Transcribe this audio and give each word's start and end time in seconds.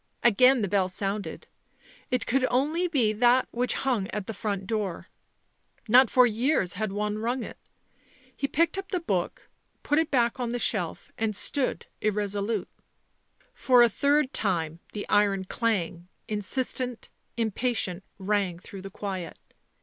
Again 0.23 0.63
the 0.63 0.67
bell 0.67 0.89
sounded. 0.89 1.45
It 2.09 2.25
could 2.25 2.43
only 2.49 2.87
be 2.87 3.13
that 3.13 3.47
which 3.51 3.75
hung 3.75 4.07
at 4.07 4.25
the 4.25 4.33
front 4.33 4.65
door; 4.65 5.09
not 5.87 6.09
for 6.09 6.25
years 6.25 6.73
had 6.73 6.91
one 6.91 7.19
rung 7.19 7.43
it: 7.43 7.59
he 8.35 8.47
picked 8.47 8.79
up 8.79 8.89
the 8.89 8.99
book, 8.99 9.47
put 9.83 9.99
it 9.99 10.09
back 10.09 10.39
on 10.39 10.49
the 10.49 10.57
shelf, 10.57 11.11
and 11.19 11.35
stood 11.35 11.85
irresolute. 12.01 12.67
For 13.53 13.83
a 13.83 13.89
third 13.89 14.33
time 14.33 14.79
the 14.91 15.07
iron 15.07 15.43
clang, 15.43 16.07
in 16.27 16.41
sistent, 16.41 17.09
impatient, 17.37 18.03
rang 18.17 18.57
through 18.57 18.81
the 18.81 18.89
quiet. 18.89 19.37